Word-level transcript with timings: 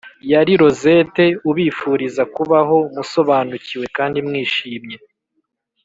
yari 0.31 0.53
rosette 0.61 1.25
ubifuriza 1.49 2.23
kubaho 2.35 2.77
musobanukiwe 2.93 3.85
kandi 3.97 4.17
mwishimye! 4.27 4.97